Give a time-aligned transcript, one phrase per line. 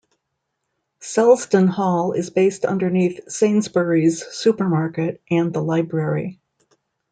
[0.99, 6.39] Selsdon Hall is based underneath Sainsbury's supermarket and the library.